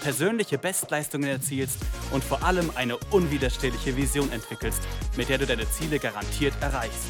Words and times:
persönliche 0.00 0.58
Bestleistungen 0.58 1.28
erzielst 1.28 1.78
und 2.12 2.24
vor 2.24 2.42
allem 2.42 2.70
eine 2.74 2.96
unwiderstehliche 3.10 3.96
Vision 3.96 4.30
entwickelst, 4.32 4.82
mit 5.16 5.28
der 5.28 5.38
du 5.38 5.46
deine 5.46 5.68
Ziele 5.70 5.98
garantiert 5.98 6.54
erreichst. 6.60 7.08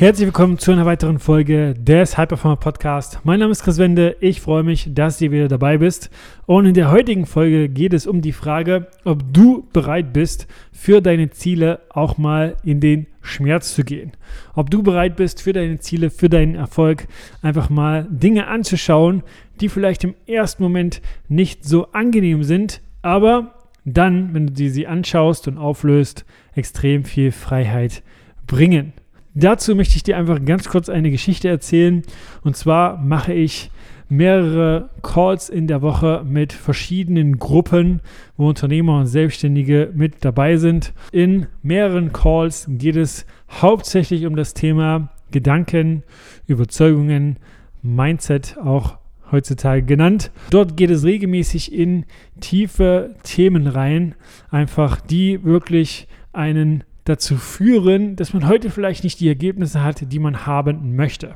Herzlich 0.00 0.28
willkommen 0.28 0.56
zu 0.56 0.72
einer 0.72 0.86
weiteren 0.86 1.18
Folge 1.18 1.74
des 1.74 2.16
High 2.16 2.26
Performer 2.26 2.56
Podcast. 2.56 3.20
Mein 3.24 3.38
Name 3.38 3.52
ist 3.52 3.62
Chris 3.62 3.76
Wende. 3.76 4.16
Ich 4.20 4.40
freue 4.40 4.62
mich, 4.62 4.88
dass 4.94 5.18
du 5.18 5.30
wieder 5.30 5.46
dabei 5.46 5.76
bist. 5.76 6.08
Und 6.46 6.64
in 6.64 6.72
der 6.72 6.90
heutigen 6.90 7.26
Folge 7.26 7.68
geht 7.68 7.92
es 7.92 8.06
um 8.06 8.22
die 8.22 8.32
Frage, 8.32 8.86
ob 9.04 9.30
du 9.34 9.68
bereit 9.74 10.14
bist, 10.14 10.46
für 10.72 11.02
deine 11.02 11.28
Ziele 11.28 11.80
auch 11.90 12.16
mal 12.16 12.56
in 12.64 12.80
den 12.80 13.08
Schmerz 13.20 13.74
zu 13.74 13.84
gehen. 13.84 14.12
Ob 14.54 14.70
du 14.70 14.82
bereit 14.82 15.16
bist, 15.16 15.42
für 15.42 15.52
deine 15.52 15.80
Ziele, 15.80 16.08
für 16.08 16.30
deinen 16.30 16.54
Erfolg 16.54 17.06
einfach 17.42 17.68
mal 17.68 18.08
Dinge 18.08 18.46
anzuschauen, 18.46 19.22
die 19.60 19.68
vielleicht 19.68 20.02
im 20.02 20.14
ersten 20.26 20.62
Moment 20.62 21.02
nicht 21.28 21.66
so 21.66 21.92
angenehm 21.92 22.42
sind, 22.42 22.80
aber 23.02 23.54
dann, 23.84 24.32
wenn 24.32 24.46
du 24.46 24.70
sie 24.70 24.86
anschaust 24.86 25.46
und 25.46 25.58
auflöst, 25.58 26.24
extrem 26.54 27.04
viel 27.04 27.32
Freiheit 27.32 28.02
bringen. 28.46 28.94
Dazu 29.40 29.74
möchte 29.74 29.96
ich 29.96 30.02
dir 30.02 30.18
einfach 30.18 30.44
ganz 30.44 30.68
kurz 30.68 30.90
eine 30.90 31.10
Geschichte 31.10 31.48
erzählen. 31.48 32.02
Und 32.42 32.56
zwar 32.58 32.98
mache 32.98 33.32
ich 33.32 33.70
mehrere 34.10 34.90
Calls 35.02 35.48
in 35.48 35.66
der 35.66 35.80
Woche 35.80 36.22
mit 36.28 36.52
verschiedenen 36.52 37.38
Gruppen, 37.38 38.02
wo 38.36 38.48
Unternehmer 38.48 38.98
und 38.98 39.06
Selbstständige 39.06 39.92
mit 39.94 40.24
dabei 40.26 40.58
sind. 40.58 40.92
In 41.10 41.46
mehreren 41.62 42.12
Calls 42.12 42.66
geht 42.68 42.96
es 42.96 43.24
hauptsächlich 43.50 44.26
um 44.26 44.36
das 44.36 44.52
Thema 44.52 45.08
Gedanken, 45.30 46.02
Überzeugungen, 46.46 47.36
Mindset 47.82 48.58
auch 48.58 48.98
heutzutage 49.32 49.82
genannt. 49.82 50.32
Dort 50.50 50.76
geht 50.76 50.90
es 50.90 51.04
regelmäßig 51.04 51.72
in 51.72 52.04
tiefe 52.40 53.14
Themen 53.22 53.68
rein, 53.68 54.16
einfach 54.50 55.00
die 55.00 55.42
wirklich 55.44 56.08
einen 56.32 56.84
dazu 57.10 57.36
führen, 57.36 58.16
dass 58.16 58.32
man 58.32 58.46
heute 58.48 58.70
vielleicht 58.70 59.04
nicht 59.04 59.20
die 59.20 59.28
Ergebnisse 59.28 59.82
hat, 59.82 60.12
die 60.12 60.18
man 60.18 60.46
haben 60.46 60.96
möchte. 60.96 61.34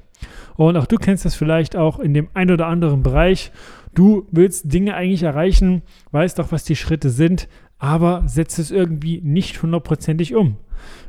Und 0.56 0.76
auch 0.76 0.86
du 0.86 0.96
kennst 0.96 1.24
das 1.24 1.34
vielleicht 1.34 1.76
auch 1.76 1.98
in 1.98 2.14
dem 2.14 2.28
ein 2.32 2.50
oder 2.50 2.66
anderen 2.66 3.02
Bereich. 3.02 3.50
Du 3.94 4.26
willst 4.30 4.72
Dinge 4.72 4.94
eigentlich 4.94 5.24
erreichen, 5.24 5.82
weißt 6.12 6.40
auch, 6.40 6.52
was 6.52 6.64
die 6.64 6.76
Schritte 6.76 7.10
sind, 7.10 7.48
aber 7.78 8.22
setzt 8.26 8.58
es 8.58 8.70
irgendwie 8.70 9.20
nicht 9.22 9.62
hundertprozentig 9.62 10.34
um. 10.34 10.56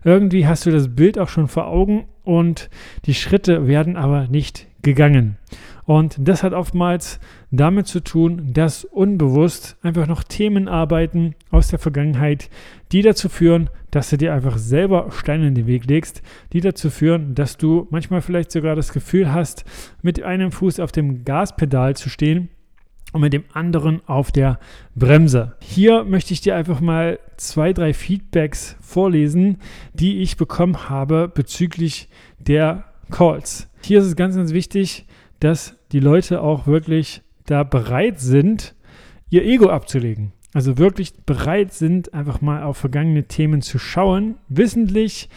Irgendwie 0.03 0.47
hast 0.47 0.65
du 0.65 0.71
das 0.71 0.95
Bild 0.95 1.17
auch 1.17 1.29
schon 1.29 1.47
vor 1.47 1.67
Augen 1.67 2.05
und 2.23 2.69
die 3.05 3.13
Schritte 3.13 3.67
werden 3.67 3.97
aber 3.97 4.27
nicht 4.27 4.67
gegangen. 4.81 5.37
Und 5.85 6.15
das 6.19 6.41
hat 6.41 6.53
oftmals 6.53 7.19
damit 7.51 7.87
zu 7.87 7.99
tun, 7.99 8.53
dass 8.53 8.85
unbewusst 8.85 9.77
einfach 9.83 10.07
noch 10.07 10.23
Themen 10.23 10.67
arbeiten 10.67 11.35
aus 11.51 11.67
der 11.67 11.79
Vergangenheit, 11.79 12.49
die 12.91 13.03
dazu 13.03 13.29
führen, 13.29 13.69
dass 13.95 14.09
du 14.09 14.17
dir 14.17 14.33
einfach 14.33 14.57
selber 14.57 15.09
Steine 15.11 15.47
in 15.47 15.55
den 15.55 15.67
Weg 15.67 15.85
legst, 15.85 16.21
die 16.51 16.59
dazu 16.59 16.89
führen, 16.89 17.33
dass 17.33 17.55
du 17.55 17.87
manchmal 17.91 18.21
vielleicht 18.21 18.51
sogar 18.51 18.75
das 18.75 18.91
Gefühl 18.91 19.31
hast, 19.31 19.63
mit 20.01 20.21
einem 20.21 20.51
Fuß 20.51 20.81
auf 20.81 20.91
dem 20.91 21.23
Gaspedal 21.23 21.95
zu 21.95 22.09
stehen 22.09 22.49
und 23.13 23.21
mit 23.21 23.31
dem 23.31 23.45
anderen 23.53 24.01
auf 24.05 24.33
der 24.33 24.59
Bremse. 24.95 25.55
Hier 25.61 26.03
möchte 26.03 26.33
ich 26.33 26.41
dir 26.41 26.57
einfach 26.57 26.81
mal 26.81 27.19
zwei, 27.37 27.71
drei 27.71 27.93
Feedbacks 27.93 28.75
vorlesen, 28.81 29.59
die 29.93 30.17
ich 30.17 30.35
bekommen 30.35 30.89
habe 30.89 31.31
bezüglich 31.33 32.09
der 32.37 32.83
Calls. 33.11 33.69
Hier 33.81 33.99
ist 33.99 34.07
es 34.07 34.17
ganz, 34.17 34.35
ganz 34.35 34.51
wichtig, 34.51 35.05
dass 35.39 35.77
die 35.93 36.01
Leute 36.01 36.41
auch 36.41 36.67
wirklich 36.67 37.21
da 37.45 37.63
bereit 37.63 38.19
sind, 38.19 38.75
ihr 39.29 39.45
Ego 39.45 39.69
abzulegen. 39.69 40.33
Also 40.55 40.77
wirklich 40.77 41.13
bereit 41.25 41.73
sind, 41.73 42.13
einfach 42.13 42.39
mal 42.39 42.63
auf 42.63 42.77
vergangene 42.77 43.25
Themen 43.25 43.61
zu 43.61 43.77
schauen, 43.77 44.35
wissentlich, 44.47 45.27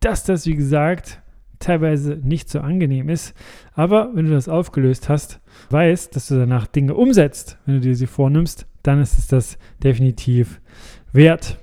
dass 0.00 0.22
das, 0.22 0.44
wie 0.44 0.54
gesagt, 0.54 1.22
teilweise 1.58 2.20
nicht 2.22 2.50
so 2.50 2.60
angenehm 2.60 3.08
ist. 3.08 3.34
Aber 3.72 4.10
wenn 4.12 4.26
du 4.26 4.32
das 4.32 4.50
aufgelöst 4.50 5.08
hast, 5.08 5.40
weißt, 5.70 6.14
dass 6.14 6.28
du 6.28 6.34
danach 6.34 6.66
Dinge 6.66 6.92
umsetzt, 6.92 7.56
wenn 7.64 7.76
du 7.76 7.80
dir 7.80 7.96
sie 7.96 8.06
vornimmst, 8.06 8.66
dann 8.82 9.00
ist 9.00 9.18
es 9.18 9.28
das 9.28 9.58
definitiv 9.82 10.60
wert. 11.10 11.56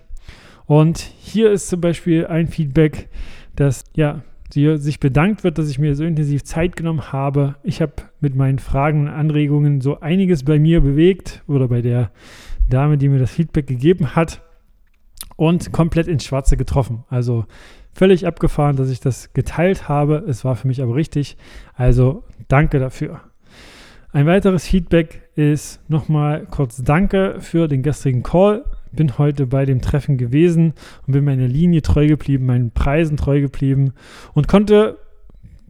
Und 0.66 0.98
hier 0.98 1.52
ist 1.52 1.68
zum 1.68 1.82
Beispiel 1.82 2.26
ein 2.26 2.48
Feedback, 2.48 3.10
dass 3.56 3.84
ja 3.94 4.24
die 4.56 4.78
sich 4.78 5.00
bedankt 5.00 5.44
wird, 5.44 5.60
dass 5.60 5.70
ich 5.70 5.78
mir 5.78 5.96
so 5.96 6.04
intensiv 6.04 6.44
Zeit 6.44 6.76
genommen 6.76 7.12
habe. 7.12 7.56
Ich 7.64 7.80
habe 7.80 7.94
mit 8.22 8.36
meinen 8.36 8.60
Fragen 8.60 9.02
und 9.02 9.08
Anregungen 9.10 9.82
so 9.82 10.00
einiges 10.00 10.44
bei 10.44 10.60
mir 10.60 10.82
bewegt 10.82 11.44
oder 11.48 11.68
bei 11.68 11.82
der 11.82 12.12
Dame, 12.70 12.98
die 12.98 13.10
mir 13.10 13.20
das 13.20 13.32
Feedback 13.32 13.68
gegeben 13.68 14.16
hat 14.16 14.42
und 15.36 15.72
komplett 15.72 16.08
ins 16.08 16.26
Schwarze 16.26 16.58
getroffen. 16.58 17.04
Also 17.10 17.46
völlig 17.94 18.26
abgefahren, 18.28 18.76
dass 18.76 18.90
ich 18.90 19.00
das 19.00 19.34
geteilt 19.34 19.88
habe. 19.90 20.24
Es 20.28 20.46
war 20.46 20.56
für 20.56 20.68
mich 20.68 20.82
aber 20.82 20.96
richtig. 20.96 21.38
Also 21.76 22.24
danke 22.48 22.80
dafür. 22.80 23.22
Ein 24.12 24.28
weiteres 24.28 24.68
Feedback 24.68 25.30
ist 25.36 25.82
nochmal 25.90 26.46
kurz 26.46 26.84
Danke 26.84 27.38
für 27.40 27.68
den 27.68 27.82
gestrigen 27.82 28.24
Call 28.24 28.64
bin 28.96 29.18
heute 29.18 29.48
bei 29.48 29.66
dem 29.66 29.82
Treffen 29.82 30.18
gewesen 30.18 30.74
und 31.06 31.14
bin 31.14 31.26
meiner 31.26 31.48
Linie 31.48 31.82
treu 31.82 32.08
geblieben, 32.08 32.46
meinen 32.46 32.72
Preisen 32.72 33.18
treu 33.18 33.42
geblieben 33.42 33.94
und 34.34 34.48
konnte 34.48 35.00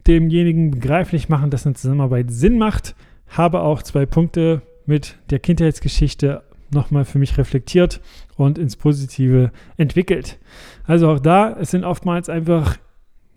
demjenigen 0.06 0.70
begreiflich 0.70 1.28
machen, 1.28 1.50
dass 1.50 1.66
eine 1.66 1.74
Zusammenarbeit 1.74 2.30
Sinn 2.30 2.58
macht. 2.58 2.94
Habe 3.28 3.60
auch 3.60 3.82
zwei 3.82 4.06
Punkte 4.06 4.62
mit 4.86 5.16
der 5.30 5.38
Kindheitsgeschichte 5.38 6.42
nochmal 6.74 7.04
für 7.04 7.18
mich 7.18 7.38
reflektiert 7.38 8.00
und 8.36 8.58
ins 8.58 8.76
Positive 8.76 9.50
entwickelt. 9.76 10.38
Also 10.86 11.08
auch 11.08 11.20
da, 11.20 11.56
es 11.58 11.70
sind 11.70 11.84
oftmals 11.84 12.28
einfach 12.28 12.76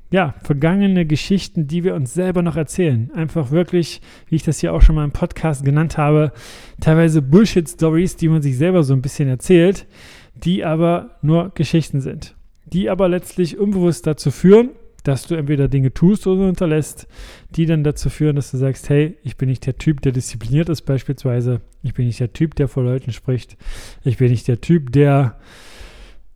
ja, 0.10 0.36
vergangene 0.42 1.06
Geschichten, 1.06 1.68
die 1.68 1.84
wir 1.84 1.94
uns 1.94 2.14
selber 2.14 2.42
noch 2.42 2.56
erzählen. 2.56 3.12
Einfach 3.14 3.52
wirklich, 3.52 4.02
wie 4.30 4.36
ich 4.36 4.44
das 4.44 4.60
hier 4.60 4.74
auch 4.74 4.82
schon 4.82 4.96
mal 4.96 5.04
im 5.04 5.12
Podcast 5.12 5.66
genannt 5.66 5.98
habe, 5.98 6.32
teilweise 6.80 7.22
Bullshit-Stories, 7.22 8.16
die 8.16 8.30
man 8.30 8.42
sich 8.42 8.58
selber 8.58 8.84
so 8.84 8.94
ein 8.94 9.02
bisschen 9.02 9.28
erzählt, 9.28 9.86
die 10.34 10.64
aber 10.64 11.18
nur 11.22 11.52
Geschichten 11.56 12.00
sind. 12.00 12.36
Die 12.66 12.90
aber 12.90 13.10
letztlich 13.10 13.58
unbewusst 13.58 14.08
dazu 14.08 14.32
führen, 14.32 14.70
dass 15.08 15.26
du 15.26 15.36
entweder 15.36 15.70
Dinge 15.70 15.94
tust 15.94 16.28
oder 16.28 16.48
unterlässt, 16.48 17.08
die 17.56 17.66
dann 17.66 17.84
dazu 17.84 18.10
führen, 18.10 18.36
dass 18.36 18.52
du 18.52 18.58
sagst, 18.58 18.90
hey, 18.90 19.18
ich 19.24 19.38
bin 19.38 19.48
nicht 19.48 19.66
der 19.66 19.78
Typ, 19.78 20.02
der 20.02 20.12
diszipliniert 20.12 20.68
ist 20.68 20.82
beispielsweise. 20.82 21.62
Ich 21.82 21.94
bin 21.94 22.08
nicht 22.08 22.20
der 22.20 22.34
Typ, 22.34 22.56
der 22.56 22.68
vor 22.68 22.84
Leuten 22.84 23.14
spricht. 23.14 23.56
Ich 24.04 24.18
bin 24.18 24.30
nicht 24.30 24.48
der 24.48 24.60
Typ, 24.60 24.92
der 24.92 25.38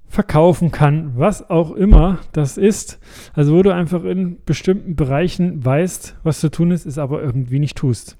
verkaufen 0.07 0.71
kann, 0.71 1.13
was 1.15 1.49
auch 1.49 1.71
immer 1.71 2.19
das 2.31 2.57
ist. 2.57 2.99
Also 3.33 3.55
wo 3.55 3.61
du 3.61 3.73
einfach 3.73 4.03
in 4.03 4.37
bestimmten 4.45 4.95
Bereichen 4.95 5.63
weißt, 5.63 6.17
was 6.23 6.39
zu 6.39 6.49
tun 6.49 6.71
ist, 6.71 6.85
ist 6.85 6.97
aber 6.97 7.21
irgendwie 7.21 7.59
nicht 7.59 7.77
tust. 7.77 8.17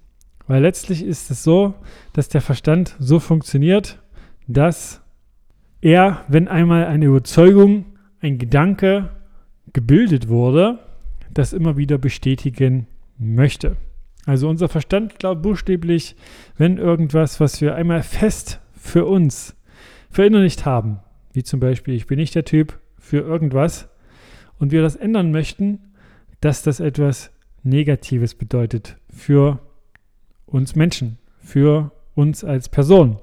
Weil 0.47 0.61
letztlich 0.61 1.03
ist 1.03 1.31
es 1.31 1.43
so, 1.43 1.75
dass 2.13 2.27
der 2.27 2.41
Verstand 2.41 2.95
so 2.99 3.19
funktioniert, 3.19 3.99
dass 4.47 5.01
er, 5.79 6.25
wenn 6.27 6.47
einmal 6.47 6.85
eine 6.85 7.05
Überzeugung, 7.05 7.85
ein 8.19 8.37
Gedanke 8.37 9.09
gebildet 9.73 10.27
wurde, 10.27 10.79
das 11.33 11.53
immer 11.53 11.77
wieder 11.77 11.97
bestätigen 11.97 12.87
möchte. 13.17 13.77
Also 14.25 14.49
unser 14.49 14.69
Verstand 14.69 15.19
glaubt 15.19 15.41
buchstäblich, 15.41 16.15
wenn 16.57 16.77
irgendwas, 16.77 17.39
was 17.39 17.61
wir 17.61 17.75
einmal 17.75 18.03
fest 18.03 18.59
für 18.73 19.05
uns 19.05 19.55
verinnerlicht 20.09 20.65
haben, 20.65 20.99
wie 21.33 21.43
zum 21.43 21.59
Beispiel, 21.59 21.95
ich 21.95 22.07
bin 22.07 22.19
nicht 22.19 22.35
der 22.35 22.45
Typ 22.45 22.79
für 22.99 23.19
irgendwas 23.19 23.89
und 24.59 24.71
wir 24.71 24.81
das 24.81 24.95
ändern 24.95 25.31
möchten, 25.31 25.79
dass 26.39 26.63
das 26.63 26.79
etwas 26.79 27.31
Negatives 27.63 28.35
bedeutet 28.35 28.97
für 29.09 29.59
uns 30.45 30.75
Menschen, 30.75 31.17
für 31.39 31.91
uns 32.13 32.43
als 32.43 32.69
Person. 32.69 33.19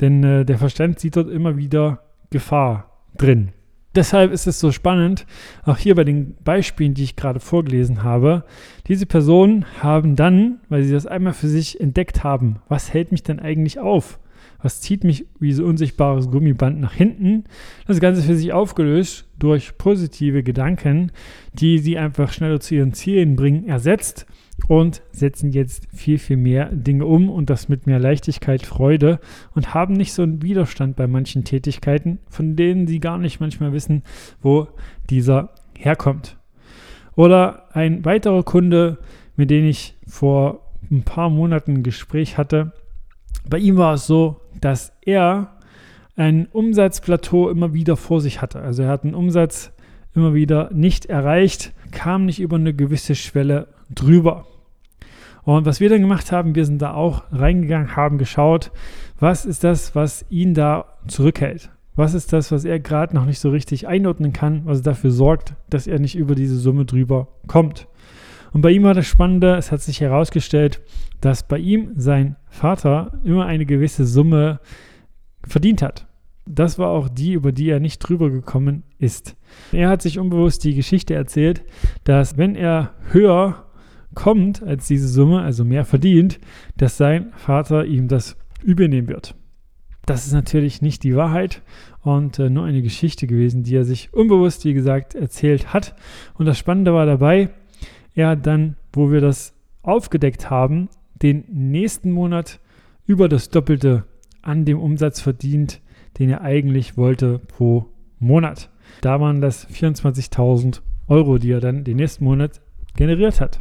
Denn 0.00 0.22
äh, 0.24 0.44
der 0.44 0.58
Verstand 0.58 1.00
sieht 1.00 1.16
dort 1.16 1.30
immer 1.30 1.56
wieder 1.56 2.02
Gefahr 2.30 2.90
drin. 3.16 3.52
Deshalb 3.94 4.32
ist 4.32 4.46
es 4.46 4.58
so 4.58 4.72
spannend, 4.72 5.24
auch 5.64 5.78
hier 5.78 5.94
bei 5.94 6.04
den 6.04 6.34
Beispielen, 6.42 6.94
die 6.94 7.04
ich 7.04 7.16
gerade 7.16 7.38
vorgelesen 7.38 8.02
habe, 8.02 8.44
diese 8.88 9.06
Personen 9.06 9.66
haben 9.80 10.16
dann, 10.16 10.60
weil 10.68 10.82
sie 10.82 10.92
das 10.92 11.06
einmal 11.06 11.32
für 11.32 11.48
sich 11.48 11.80
entdeckt 11.80 12.24
haben, 12.24 12.56
was 12.68 12.92
hält 12.92 13.12
mich 13.12 13.22
denn 13.22 13.38
eigentlich 13.38 13.78
auf? 13.78 14.18
Was 14.60 14.80
zieht 14.80 15.04
mich 15.04 15.26
wie 15.38 15.52
so 15.52 15.64
unsichtbares 15.64 16.30
Gummiband 16.30 16.80
nach 16.80 16.94
hinten? 16.94 17.44
Das 17.86 18.00
Ganze 18.00 18.22
für 18.22 18.34
sich 18.34 18.52
aufgelöst 18.52 19.28
durch 19.38 19.76
positive 19.76 20.42
Gedanken, 20.42 21.12
die 21.52 21.78
sie 21.78 21.98
einfach 21.98 22.32
schneller 22.32 22.60
zu 22.60 22.74
ihren 22.74 22.94
Zielen 22.94 23.36
bringen, 23.36 23.68
ersetzt 23.68 24.26
und 24.68 25.02
setzen 25.12 25.52
jetzt 25.52 25.88
viel, 25.92 26.18
viel 26.18 26.36
mehr 26.36 26.70
Dinge 26.72 27.06
um 27.06 27.28
und 27.28 27.50
das 27.50 27.68
mit 27.68 27.86
mehr 27.86 27.98
Leichtigkeit, 27.98 28.64
Freude 28.64 29.20
und 29.54 29.74
haben 29.74 29.94
nicht 29.94 30.12
so 30.12 30.22
einen 30.22 30.42
Widerstand 30.42 30.96
bei 30.96 31.06
manchen 31.06 31.44
Tätigkeiten, 31.44 32.18
von 32.28 32.56
denen 32.56 32.86
sie 32.86 33.00
gar 33.00 33.18
nicht 33.18 33.40
manchmal 33.40 33.72
wissen, 33.72 34.02
wo 34.42 34.68
dieser 35.10 35.50
herkommt. 35.78 36.38
Oder 37.16 37.74
ein 37.74 38.04
weiterer 38.04 38.42
Kunde, 38.42 38.98
mit 39.36 39.50
dem 39.50 39.64
ich 39.64 39.96
vor 40.06 40.72
ein 40.90 41.02
paar 41.02 41.30
Monaten 41.30 41.74
ein 41.74 41.82
Gespräch 41.82 42.38
hatte, 42.38 42.72
bei 43.48 43.58
ihm 43.58 43.76
war 43.76 43.94
es 43.94 44.06
so, 44.06 44.40
dass 44.60 44.92
er 45.02 45.54
ein 46.16 46.46
Umsatzplateau 46.46 47.50
immer 47.50 47.74
wieder 47.74 47.96
vor 47.96 48.20
sich 48.20 48.40
hatte. 48.40 48.60
Also 48.60 48.84
er 48.84 48.88
hat 48.88 49.04
einen 49.04 49.14
Umsatz 49.14 49.72
immer 50.14 50.32
wieder 50.32 50.70
nicht 50.72 51.06
erreicht, 51.06 51.72
kam 51.90 52.24
nicht 52.24 52.40
über 52.40 52.56
eine 52.56 52.72
gewisse 52.72 53.14
Schwelle 53.14 53.68
drüber. 53.90 54.46
Und 55.44 55.66
was 55.66 55.80
wir 55.80 55.88
dann 55.88 56.00
gemacht 56.00 56.32
haben, 56.32 56.54
wir 56.54 56.64
sind 56.64 56.80
da 56.80 56.94
auch 56.94 57.24
reingegangen, 57.30 57.96
haben 57.96 58.18
geschaut, 58.18 58.72
was 59.18 59.44
ist 59.44 59.62
das, 59.64 59.94
was 59.94 60.24
ihn 60.30 60.54
da 60.54 60.86
zurückhält? 61.06 61.70
Was 61.96 62.14
ist 62.14 62.32
das, 62.32 62.50
was 62.50 62.64
er 62.64 62.80
gerade 62.80 63.14
noch 63.14 63.24
nicht 63.24 63.38
so 63.38 63.50
richtig 63.50 63.86
einordnen 63.86 64.32
kann, 64.32 64.62
was 64.64 64.82
dafür 64.82 65.10
sorgt, 65.12 65.54
dass 65.70 65.86
er 65.86 66.00
nicht 66.00 66.16
über 66.16 66.34
diese 66.34 66.56
Summe 66.56 66.86
drüber 66.86 67.28
kommt? 67.46 67.86
Und 68.52 68.62
bei 68.62 68.70
ihm 68.70 68.84
war 68.84 68.94
das 68.94 69.06
Spannende, 69.06 69.56
es 69.56 69.70
hat 69.70 69.80
sich 69.80 70.00
herausgestellt, 70.00 70.80
dass 71.20 71.46
bei 71.46 71.58
ihm 71.58 71.92
sein 71.96 72.36
Vater 72.48 73.20
immer 73.24 73.46
eine 73.46 73.66
gewisse 73.66 74.06
Summe 74.06 74.60
verdient 75.46 75.82
hat. 75.82 76.06
Das 76.46 76.78
war 76.78 76.88
auch 76.88 77.08
die, 77.08 77.32
über 77.32 77.52
die 77.52 77.70
er 77.70 77.80
nicht 77.80 78.00
drüber 78.00 78.30
gekommen 78.30 78.82
ist. 78.98 79.36
Er 79.72 79.88
hat 79.88 80.02
sich 80.02 80.18
unbewusst 80.18 80.64
die 80.64 80.74
Geschichte 80.74 81.14
erzählt, 81.14 81.64
dass 82.04 82.36
wenn 82.36 82.54
er 82.54 82.90
höher 83.10 83.63
kommt 84.14 84.62
als 84.62 84.86
diese 84.86 85.08
Summe, 85.08 85.42
also 85.42 85.64
mehr 85.64 85.84
verdient, 85.84 86.40
dass 86.76 86.96
sein 86.96 87.32
Vater 87.36 87.84
ihm 87.84 88.08
das 88.08 88.36
übernehmen 88.62 89.08
wird. 89.08 89.34
Das 90.06 90.26
ist 90.26 90.32
natürlich 90.32 90.82
nicht 90.82 91.02
die 91.02 91.16
Wahrheit 91.16 91.62
und 92.02 92.38
äh, 92.38 92.50
nur 92.50 92.64
eine 92.64 92.82
Geschichte 92.82 93.26
gewesen, 93.26 93.62
die 93.62 93.74
er 93.74 93.84
sich 93.84 94.12
unbewusst, 94.12 94.64
wie 94.64 94.74
gesagt, 94.74 95.14
erzählt 95.14 95.72
hat. 95.72 95.94
Und 96.34 96.46
das 96.46 96.58
Spannende 96.58 96.92
war 96.92 97.06
dabei, 97.06 97.50
er 98.14 98.28
hat 98.28 98.46
dann, 98.46 98.76
wo 98.92 99.10
wir 99.10 99.20
das 99.20 99.54
aufgedeckt 99.82 100.50
haben, 100.50 100.88
den 101.22 101.44
nächsten 101.48 102.10
Monat 102.10 102.60
über 103.06 103.28
das 103.28 103.48
Doppelte 103.48 104.04
an 104.42 104.64
dem 104.64 104.78
Umsatz 104.78 105.20
verdient, 105.20 105.80
den 106.18 106.30
er 106.30 106.42
eigentlich 106.42 106.96
wollte 106.96 107.38
pro 107.38 107.86
Monat. 108.18 108.70
Da 109.00 109.20
waren 109.20 109.40
das 109.40 109.68
24.000 109.68 110.80
Euro, 111.08 111.38
die 111.38 111.50
er 111.50 111.60
dann 111.60 111.84
den 111.84 111.96
nächsten 111.96 112.24
Monat 112.24 112.60
generiert 112.96 113.40
hat. 113.40 113.60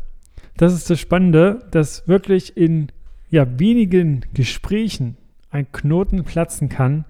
Das 0.58 0.74
ist 0.74 0.90
das 0.90 1.00
Spannende, 1.00 1.66
dass 1.72 2.08
wirklich 2.08 2.56
in 2.56 2.90
ja, 3.30 3.48
wenigen 3.60 4.26
Gesprächen 4.34 5.18
ein 5.50 5.72
Knoten 5.72 6.24
platzen 6.24 6.70
kann, 6.70 7.06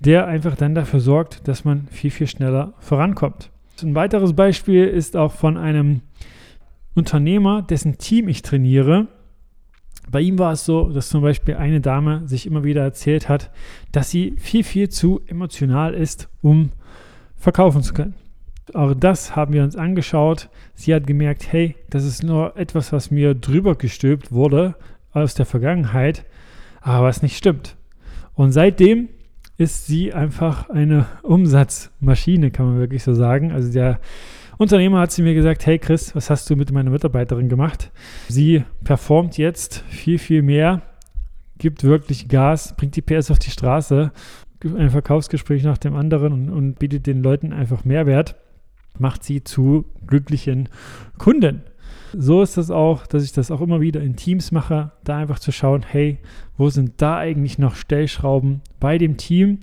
der 0.00 0.26
einfach 0.26 0.56
dann 0.56 0.74
dafür 0.74 1.00
sorgt, 1.00 1.48
dass 1.48 1.64
man 1.64 1.88
viel, 1.88 2.10
viel 2.10 2.26
schneller 2.26 2.74
vorankommt. 2.78 3.50
Ein 3.82 3.94
weiteres 3.94 4.34
Beispiel 4.34 4.84
ist 4.84 5.16
auch 5.16 5.32
von 5.32 5.56
einem 5.56 6.02
Unternehmer, 6.94 7.62
dessen 7.62 7.98
Team 7.98 8.28
ich 8.28 8.42
trainiere. 8.42 9.08
Bei 10.10 10.20
ihm 10.20 10.38
war 10.38 10.52
es 10.52 10.64
so, 10.64 10.90
dass 10.90 11.08
zum 11.08 11.22
Beispiel 11.22 11.56
eine 11.56 11.80
Dame 11.80 12.22
sich 12.28 12.46
immer 12.46 12.62
wieder 12.62 12.82
erzählt 12.82 13.28
hat, 13.28 13.50
dass 13.90 14.10
sie 14.10 14.34
viel, 14.38 14.62
viel 14.62 14.90
zu 14.90 15.22
emotional 15.26 15.94
ist, 15.94 16.28
um 16.40 16.70
verkaufen 17.36 17.82
zu 17.82 17.94
können. 17.94 18.14
Auch 18.72 18.94
das 18.94 19.36
haben 19.36 19.52
wir 19.52 19.62
uns 19.62 19.76
angeschaut. 19.76 20.48
Sie 20.74 20.94
hat 20.94 21.06
gemerkt, 21.06 21.52
hey, 21.52 21.76
das 21.90 22.04
ist 22.04 22.22
nur 22.22 22.56
etwas, 22.56 22.92
was 22.92 23.10
mir 23.10 23.34
drüber 23.34 23.74
gestülpt 23.74 24.32
wurde 24.32 24.74
aus 25.12 25.34
der 25.34 25.46
Vergangenheit, 25.46 26.24
aber 26.80 27.06
was 27.06 27.22
nicht 27.22 27.36
stimmt. 27.36 27.76
Und 28.34 28.52
seitdem 28.52 29.08
ist 29.56 29.86
sie 29.86 30.12
einfach 30.12 30.70
eine 30.70 31.06
Umsatzmaschine, 31.22 32.50
kann 32.50 32.66
man 32.66 32.78
wirklich 32.78 33.04
so 33.04 33.14
sagen. 33.14 33.52
Also 33.52 33.72
der 33.72 34.00
Unternehmer 34.56 35.00
hat 35.00 35.12
sie 35.12 35.22
mir 35.22 35.34
gesagt, 35.34 35.66
hey 35.66 35.78
Chris, 35.78 36.14
was 36.14 36.30
hast 36.30 36.48
du 36.50 36.56
mit 36.56 36.72
meiner 36.72 36.90
Mitarbeiterin 36.90 37.48
gemacht? 37.48 37.92
Sie 38.28 38.64
performt 38.82 39.38
jetzt 39.38 39.84
viel, 39.88 40.18
viel 40.18 40.42
mehr, 40.42 40.82
gibt 41.58 41.84
wirklich 41.84 42.28
Gas, 42.28 42.74
bringt 42.76 42.96
die 42.96 43.02
PS 43.02 43.30
auf 43.30 43.38
die 43.38 43.50
Straße, 43.50 44.12
ein 44.64 44.90
Verkaufsgespräch 44.90 45.62
nach 45.62 45.78
dem 45.78 45.94
anderen 45.94 46.32
und, 46.32 46.50
und 46.50 46.78
bietet 46.78 47.06
den 47.06 47.22
Leuten 47.22 47.52
einfach 47.52 47.84
Mehrwert, 47.84 48.36
macht 48.98 49.24
sie 49.24 49.42
zu 49.42 49.84
glücklichen 50.06 50.68
Kunden. 51.18 51.62
So 52.16 52.42
ist 52.42 52.56
das 52.56 52.70
auch, 52.70 53.06
dass 53.06 53.24
ich 53.24 53.32
das 53.32 53.50
auch 53.50 53.60
immer 53.60 53.80
wieder 53.80 54.00
in 54.00 54.14
Teams 54.14 54.52
mache, 54.52 54.92
da 55.02 55.16
einfach 55.16 55.40
zu 55.40 55.50
schauen, 55.50 55.84
hey, 55.86 56.18
wo 56.56 56.70
sind 56.70 57.02
da 57.02 57.16
eigentlich 57.16 57.58
noch 57.58 57.74
Stellschrauben 57.74 58.60
bei 58.78 58.98
dem 58.98 59.16
Team? 59.16 59.60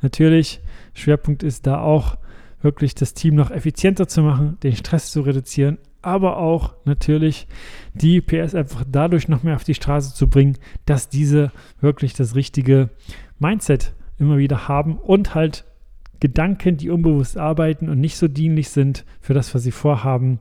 Natürlich, 0.00 0.60
Schwerpunkt 0.94 1.44
ist 1.44 1.66
da 1.66 1.80
auch 1.80 2.16
wirklich 2.60 2.94
das 2.94 3.14
Team 3.14 3.34
noch 3.36 3.50
effizienter 3.50 4.08
zu 4.08 4.22
machen, 4.22 4.58
den 4.62 4.74
Stress 4.74 5.12
zu 5.12 5.20
reduzieren, 5.20 5.78
aber 6.00 6.38
auch 6.38 6.74
natürlich 6.84 7.46
die 7.94 8.20
PS 8.20 8.54
einfach 8.54 8.84
dadurch 8.90 9.28
noch 9.28 9.42
mehr 9.42 9.56
auf 9.56 9.64
die 9.64 9.74
Straße 9.74 10.14
zu 10.14 10.28
bringen, 10.28 10.58
dass 10.86 11.08
diese 11.08 11.52
wirklich 11.80 12.14
das 12.14 12.34
richtige 12.34 12.90
Mindset 13.38 13.94
immer 14.18 14.38
wieder 14.38 14.68
haben 14.68 14.96
und 14.96 15.34
halt 15.34 15.64
Gedanken, 16.22 16.76
die 16.76 16.88
unbewusst 16.88 17.36
arbeiten 17.36 17.88
und 17.88 17.98
nicht 17.98 18.16
so 18.16 18.28
dienlich 18.28 18.70
sind 18.70 19.04
für 19.20 19.34
das, 19.34 19.56
was 19.56 19.64
sie 19.64 19.72
vorhaben, 19.72 20.38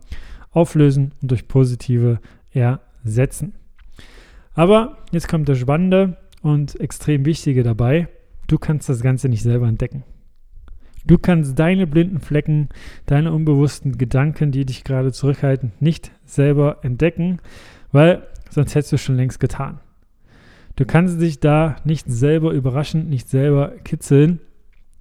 auflösen 0.52 1.16
und 1.24 1.32
durch 1.32 1.48
positive 1.48 2.20
ersetzen. 2.52 3.54
Aber 4.54 5.00
jetzt 5.12 5.28
kommt 5.28 5.50
das 5.50 5.58
Spannende 5.58 6.18
und 6.44 6.80
extrem 6.80 7.26
Wichtige 7.26 7.64
dabei. 7.64 8.10
Du 8.46 8.60
kannst 8.60 8.90
das 8.90 9.02
Ganze 9.02 9.28
nicht 9.28 9.42
selber 9.42 9.68
entdecken. 9.68 10.04
Du 11.08 11.18
kannst 11.18 11.58
deine 11.58 11.88
blinden 11.88 12.20
Flecken, 12.20 12.70
deine 13.08 13.32
unbewussten 13.34 13.98
Gedanken, 13.98 14.52
die 14.52 14.68
dich 14.68 14.84
gerade 14.84 15.12
zurückhalten, 15.12 15.72
nicht 15.80 16.12
selber 16.26 16.78
entdecken, 16.84 17.40
weil 17.92 18.28
sonst 18.52 18.76
hättest 18.76 18.92
du 18.92 18.98
schon 19.00 19.16
längst 19.16 19.40
getan. 19.40 19.80
Du 20.76 20.86
kannst 20.86 21.20
dich 21.20 21.40
da 21.40 21.78
nicht 21.86 22.06
selber 22.08 22.52
überraschen, 22.52 23.10
nicht 23.10 23.30
selber 23.30 23.70
kitzeln. 23.84 24.42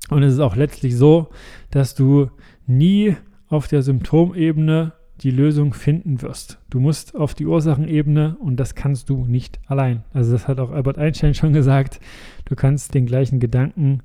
Und 0.08 0.22
es 0.22 0.34
ist 0.34 0.40
auch 0.40 0.56
letztlich 0.56 0.96
so, 0.96 1.28
dass 1.70 1.94
du 1.94 2.30
nie 2.66 3.16
auf 3.48 3.68
der 3.68 3.82
Symptomebene 3.82 4.92
die 5.20 5.30
Lösung 5.30 5.74
finden 5.74 6.22
wirst. 6.22 6.58
Du 6.70 6.80
musst 6.80 7.14
auf 7.14 7.34
die 7.34 7.46
Ursachenebene 7.46 8.36
und 8.40 8.56
das 8.56 8.74
kannst 8.74 9.10
du 9.10 9.26
nicht 9.26 9.60
allein. 9.66 10.02
Also 10.14 10.32
das 10.32 10.48
hat 10.48 10.58
auch 10.60 10.70
Albert 10.70 10.98
Einstein 10.98 11.34
schon 11.34 11.52
gesagt. 11.52 12.00
Du 12.46 12.56
kannst 12.56 12.94
den 12.94 13.06
gleichen 13.06 13.38
Gedanken 13.38 14.02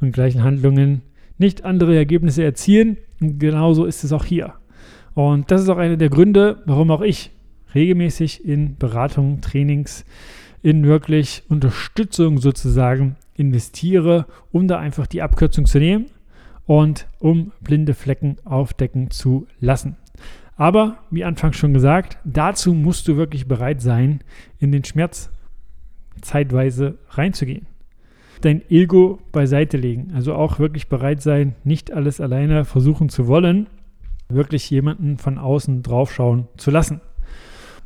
und 0.00 0.12
gleichen 0.12 0.44
Handlungen 0.44 1.02
nicht 1.38 1.64
andere 1.64 1.96
Ergebnisse 1.96 2.44
erzielen. 2.44 2.98
Und 3.20 3.38
genauso 3.38 3.86
ist 3.86 4.04
es 4.04 4.12
auch 4.12 4.24
hier. 4.24 4.54
Und 5.14 5.50
das 5.50 5.62
ist 5.62 5.68
auch 5.68 5.78
einer 5.78 5.96
der 5.96 6.10
Gründe, 6.10 6.62
warum 6.66 6.90
auch 6.90 7.00
ich 7.00 7.30
regelmäßig 7.74 8.44
in 8.44 8.76
Beratungen, 8.76 9.40
Trainings, 9.40 10.04
in 10.62 10.84
wirklich 10.84 11.44
Unterstützung 11.48 12.38
sozusagen 12.38 13.16
investiere, 13.38 14.26
um 14.52 14.68
da 14.68 14.78
einfach 14.78 15.06
die 15.06 15.22
Abkürzung 15.22 15.66
zu 15.66 15.78
nehmen 15.78 16.06
und 16.66 17.06
um 17.18 17.52
blinde 17.60 17.94
Flecken 17.94 18.36
aufdecken 18.44 19.10
zu 19.10 19.46
lassen. 19.60 19.96
Aber, 20.56 20.98
wie 21.10 21.24
anfangs 21.24 21.56
schon 21.56 21.72
gesagt, 21.72 22.18
dazu 22.24 22.74
musst 22.74 23.06
du 23.06 23.16
wirklich 23.16 23.46
bereit 23.46 23.80
sein, 23.80 24.20
in 24.58 24.72
den 24.72 24.84
Schmerz 24.84 25.30
zeitweise 26.20 26.98
reinzugehen. 27.10 27.66
Dein 28.40 28.62
Ego 28.68 29.20
beiseite 29.32 29.76
legen. 29.76 30.12
Also 30.14 30.34
auch 30.34 30.58
wirklich 30.58 30.88
bereit 30.88 31.22
sein, 31.22 31.54
nicht 31.64 31.92
alles 31.92 32.20
alleine 32.20 32.64
versuchen 32.64 33.08
zu 33.08 33.28
wollen, 33.28 33.68
wirklich 34.28 34.68
jemanden 34.68 35.16
von 35.16 35.38
außen 35.38 35.82
draufschauen 35.82 36.48
zu 36.56 36.70
lassen. 36.70 37.00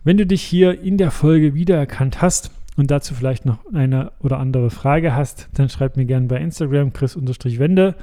Wenn 0.03 0.17
du 0.17 0.27
dich 0.27 0.43
hier 0.43 0.81
in 0.81 0.97
der 0.97 1.11
Folge 1.11 1.55
wiedererkannt 1.55 2.23
hast 2.23 2.51
und 2.77 2.91
dazu 2.91 3.15
vielleicht 3.15 3.45
noch 3.45 3.59
eine 3.73 4.13
oder 4.21 4.39
andere 4.39 4.71
Frage 4.71 5.15
hast, 5.15 5.49
dann 5.55 5.69
schreib 5.69 5.97
mir 5.97 6.07
gerne 6.07 6.27
bei 6.27 6.39
Instagram 6.39 6.93
chris-wende. 6.93 7.97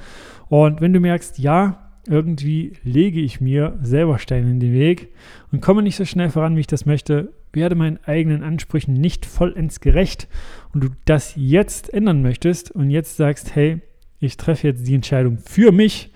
Und 0.47 0.81
wenn 0.81 0.93
du 0.93 0.99
merkst, 0.99 1.39
ja, 1.39 1.89
irgendwie 2.07 2.73
lege 2.83 3.19
ich 3.19 3.41
mir 3.41 3.77
selber 3.81 4.19
Steine 4.19 4.49
in 4.49 4.59
den 4.59 4.73
Weg 4.73 5.09
und 5.51 5.61
komme 5.61 5.83
nicht 5.83 5.95
so 5.95 6.05
schnell 6.05 6.29
voran, 6.29 6.55
wie 6.55 6.61
ich 6.61 6.67
das 6.67 6.85
möchte, 6.85 7.33
werde 7.53 7.75
meinen 7.75 7.99
eigenen 8.05 8.43
Ansprüchen 8.43 8.93
nicht 8.93 9.25
vollends 9.25 9.79
gerecht 9.79 10.27
und 10.73 10.83
du 10.83 10.89
das 11.05 11.33
jetzt 11.35 11.93
ändern 11.93 12.21
möchtest 12.21 12.71
und 12.71 12.89
jetzt 12.89 13.17
sagst, 13.17 13.55
hey, 13.55 13.81
ich 14.19 14.38
treffe 14.38 14.67
jetzt 14.67 14.88
die 14.88 14.95
Entscheidung 14.95 15.38
für 15.38 15.71
mich, 15.71 16.11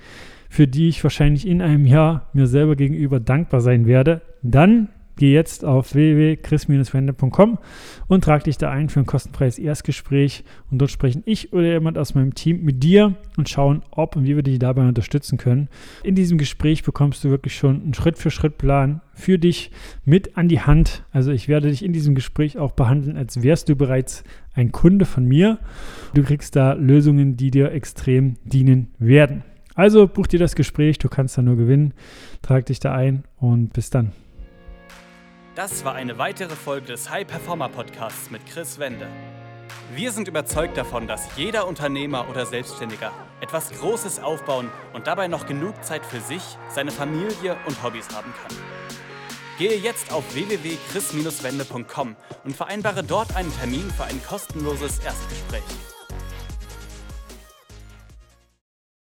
für 0.50 0.68
die 0.68 0.90
ich 0.90 1.04
wahrscheinlich 1.04 1.48
in 1.48 1.62
einem 1.62 1.86
Jahr 1.86 2.30
mir 2.34 2.48
selber 2.48 2.76
gegenüber 2.76 3.20
dankbar 3.20 3.62
sein 3.62 3.88
werde, 3.88 4.22
dann 4.44 4.90
geh 5.18 5.34
jetzt 5.34 5.66
auf 5.66 5.94
www.chris-wende.com 5.94 7.60
und 8.08 8.24
trag 8.24 8.44
dich 8.44 8.58
da 8.58 8.70
ein 8.70 8.90
für 8.90 9.00
ein 9.00 9.06
kostenfreies 9.06 9.60
Erstgespräch. 9.60 10.44
Und 10.72 10.80
dort 10.80 10.92
sprechen 10.92 11.24
ich 11.26 11.54
oder 11.54 11.68
jemand 11.68 11.98
aus 11.98 12.16
meinem 12.16 12.34
Team 12.34 12.64
mit 12.64 12.84
dir 12.84 13.16
und 13.38 13.50
schauen, 13.50 13.84
ob 13.92 14.16
und 14.16 14.24
wie 14.26 14.36
wir 14.36 14.44
dich 14.44 14.60
dabei 14.60 14.88
unterstützen 14.88 15.38
können. 15.38 15.70
In 16.04 16.16
diesem 16.16 16.38
Gespräch 16.38 16.84
bekommst 16.84 17.24
du 17.24 17.30
wirklich 17.30 17.56
schon 17.56 17.82
einen 17.82 17.94
Schritt-für-Schritt-Plan 17.94 19.02
für 19.14 19.38
dich 19.38 19.72
mit 20.06 20.38
an 20.38 20.48
die 20.48 20.62
Hand. 20.62 21.04
Also 21.12 21.32
ich 21.32 21.48
werde 21.48 21.70
dich 21.70 21.84
in 21.84 21.94
diesem 21.94 22.16
Gespräch 22.16 22.58
auch 22.58 22.72
behandeln, 22.72 23.18
als 23.18 23.44
wärst 23.44 23.70
du 23.70 23.76
bereits 23.76 24.24
ein 24.54 24.72
Kunde 24.72 25.06
von 25.06 25.26
mir. 25.26 25.60
Du 26.14 26.24
kriegst 26.24 26.56
da 26.56 26.74
Lösungen, 26.74 27.38
die 27.38 27.52
dir 27.52 27.72
extrem 27.72 28.36
dienen 28.44 28.90
werden. 29.00 29.44
Also 29.76 30.08
buch 30.08 30.28
dir 30.28 30.40
das 30.40 30.56
Gespräch, 30.56 31.00
du 31.00 31.10
kannst 31.10 31.38
da 31.38 31.42
nur 31.42 31.56
gewinnen. 31.56 31.94
Trag 32.42 32.66
dich 32.68 32.80
da 32.80 32.94
ein 32.94 33.24
und 33.38 33.74
bis 33.74 33.90
dann. 33.90 34.12
Das 35.56 35.86
war 35.86 35.94
eine 35.94 36.18
weitere 36.18 36.56
Folge 36.56 36.88
des 36.88 37.12
High 37.12 37.28
Performer 37.28 37.70
Podcasts 37.70 38.32
mit 38.32 38.44
Chris 38.48 38.80
Wende. 38.80 39.08
Wir 39.94 40.12
sind 40.12 40.28
überzeugt 40.28 40.78
davon, 40.78 41.06
dass 41.06 41.28
jeder 41.38 41.68
Unternehmer 41.68 42.28
oder 42.28 42.48
Selbstständiger 42.48 43.12
etwas 43.40 43.70
Großes 43.70 44.20
aufbauen 44.20 44.72
und 44.94 45.06
dabei 45.06 45.28
noch 45.28 45.46
genug 45.46 45.76
Zeit 45.86 46.04
für 46.08 46.22
sich, 46.22 46.42
seine 46.70 46.90
Familie 46.90 47.56
und 47.68 47.84
Hobbys 47.84 48.08
haben 48.16 48.34
kann. 48.42 48.58
Gehe 49.60 49.78
jetzt 49.78 50.12
auf 50.12 50.24
www.chris-wende.com 50.34 52.16
und 52.46 52.56
vereinbare 52.56 53.04
dort 53.04 53.36
einen 53.36 53.56
Termin 53.56 53.92
für 53.92 54.06
ein 54.06 54.24
kostenloses 54.24 54.98
Erstgespräch. 55.06 55.62